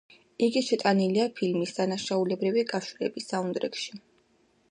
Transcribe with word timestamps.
იგი 0.45 0.61
შეტანილია 0.67 1.25
ფილმის 1.41 1.75
„დანაშაულებრივი 1.81 2.65
კავშირები“ 2.73 3.25
საუნდტრეკში. 3.27 4.01